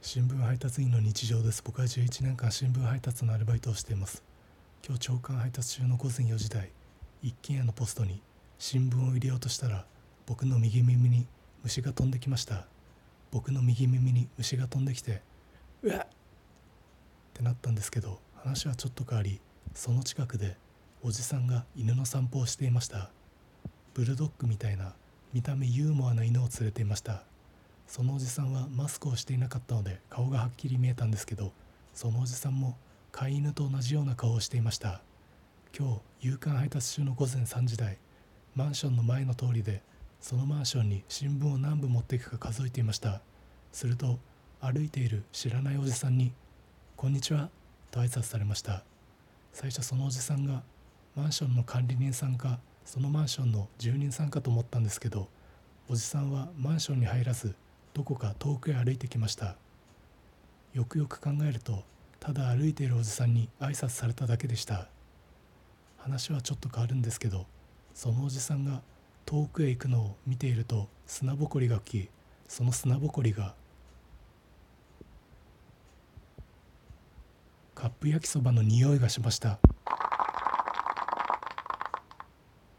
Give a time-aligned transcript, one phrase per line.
[0.00, 1.60] 新聞配達員の日常です。
[1.62, 4.22] 僕は11年間新聞配達のアルバイトをしています。
[4.86, 6.70] 今日朝刊配達中の午前4時台
[7.20, 8.22] 一軒家のポストに
[8.58, 9.84] 新聞を入れようとしたら
[10.24, 11.26] 僕の右耳に
[11.64, 12.66] 虫が飛んできました。
[13.32, 15.20] 僕の右耳に虫が飛んできて
[15.82, 16.06] うわっっ
[17.34, 19.40] てなったんですけど話はちょっと変わり
[19.74, 20.56] その近くで
[21.02, 23.10] おじさんが犬の散歩をしていました。
[23.94, 24.94] ブルドッグみたいな
[25.34, 27.24] 見た目ユーモアな犬を連れていました。
[27.88, 31.52] そのおじさんはマスクをしていなかったので顔がはっきり見えたんですけど
[31.94, 32.76] そのおじさんも
[33.10, 35.00] 飼い犬と同じような顔をしていました。
[35.76, 37.98] 今日夕刊配達中の午前3時台
[38.54, 39.82] マンションの前の通りで
[40.20, 43.22] そのマンションに新聞を何部持っていくか数えていました。
[43.72, 44.18] すると
[44.60, 46.32] 歩いている知らないおじさんに
[46.96, 47.48] 「こんにちは」
[47.90, 48.84] と挨拶されました。
[49.52, 50.62] 最初そのおじさんが
[51.16, 55.28] マンションの管理人さんかそのマンションの住人さんかと思ったんですけど
[55.88, 57.54] おじさんはマンションに入らず
[57.98, 59.56] どこか遠くへ歩いてきました。
[60.72, 61.82] よくよく考えると
[62.20, 64.86] ただ歩いているおじさんに挨拶されただけでした。
[65.96, 67.46] 話はちょっと変わるんですけど
[67.94, 68.82] そのおじさんが
[69.26, 72.08] 遠くへ行くのを見ていると砂ぼこりが起き
[72.46, 73.56] その砂ぼこりが
[77.74, 79.58] カップ焼きそばの匂いがしました。